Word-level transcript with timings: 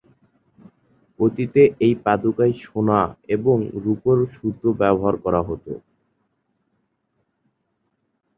অতীতে 1.19 1.61
এই 1.85 1.93
পাদুকায় 2.03 2.55
সোনা 2.63 3.01
এবং 3.35 3.55
রুপোর 3.83 4.17
সুতো 4.33 4.69
ব্যবহার 4.81 5.15
করা 5.23 5.41
হত। 5.47 5.65